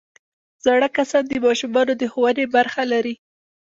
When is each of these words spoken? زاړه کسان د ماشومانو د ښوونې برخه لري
زاړه 0.65 0.87
کسان 0.97 1.23
د 1.29 1.33
ماشومانو 1.45 1.93
د 2.01 2.03
ښوونې 2.11 2.45
برخه 2.55 2.81
لري 2.91 3.15